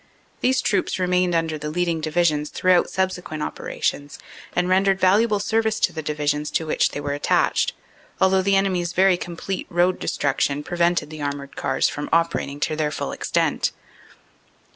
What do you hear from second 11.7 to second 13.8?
from operating to their full extent.